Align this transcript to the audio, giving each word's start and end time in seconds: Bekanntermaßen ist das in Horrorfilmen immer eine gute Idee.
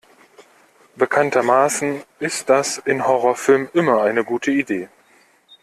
Bekanntermaßen 0.95 2.01
ist 2.17 2.49
das 2.49 2.79
in 2.79 3.05
Horrorfilmen 3.05 3.69
immer 3.73 4.01
eine 4.01 4.23
gute 4.23 4.49
Idee. 4.49 4.89